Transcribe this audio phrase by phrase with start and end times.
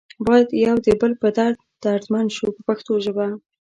[0.27, 3.27] باید یو د بل په درد دردمند شو په پښتو ژبه.